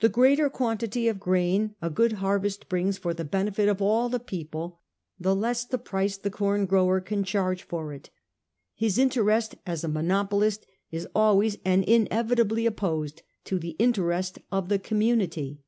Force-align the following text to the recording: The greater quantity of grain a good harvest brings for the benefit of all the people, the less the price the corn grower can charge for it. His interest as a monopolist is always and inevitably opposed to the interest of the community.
The 0.00 0.08
greater 0.08 0.50
quantity 0.50 1.06
of 1.06 1.20
grain 1.20 1.76
a 1.80 1.88
good 1.88 2.14
harvest 2.14 2.68
brings 2.68 2.98
for 2.98 3.14
the 3.14 3.24
benefit 3.24 3.68
of 3.68 3.80
all 3.80 4.08
the 4.08 4.18
people, 4.18 4.80
the 5.20 5.36
less 5.36 5.64
the 5.64 5.78
price 5.78 6.16
the 6.16 6.32
corn 6.32 6.66
grower 6.66 7.00
can 7.00 7.22
charge 7.22 7.62
for 7.62 7.92
it. 7.92 8.10
His 8.74 8.98
interest 8.98 9.54
as 9.64 9.84
a 9.84 9.88
monopolist 9.88 10.66
is 10.90 11.06
always 11.14 11.58
and 11.64 11.84
inevitably 11.84 12.66
opposed 12.66 13.22
to 13.44 13.60
the 13.60 13.76
interest 13.78 14.40
of 14.50 14.68
the 14.68 14.80
community. 14.80 15.60